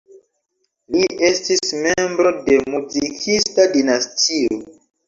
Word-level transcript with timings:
Li 0.95 1.03
estis 1.27 1.75
membro 1.83 2.35
de 2.49 2.59
muzikista 2.73 3.71
dinastio. 3.79 4.63